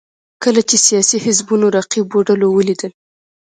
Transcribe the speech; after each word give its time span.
کله 0.43 0.61
چې 0.69 0.75
سیاسي 0.87 1.17
حزبونو 1.25 1.65
رقیبو 1.77 2.17
ډلو 2.27 2.47
ولیدل 2.53 2.91